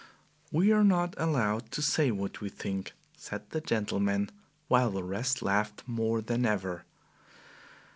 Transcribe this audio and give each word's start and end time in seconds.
"We 0.51 0.71
are 0.71 0.83
not 0.83 1.13
allowed 1.19 1.69
to 1.73 1.81
say 1.83 2.09
what 2.09 2.41
we 2.41 2.49
think," 2.49 2.93
said 3.17 3.47
the 3.51 3.61
gentleman, 3.61 4.31
while 4.67 4.89
the 4.89 5.03
rest 5.03 5.43
laughed 5.43 5.83
more 5.85 6.21
than 6.23 6.43
ever. 6.43 6.85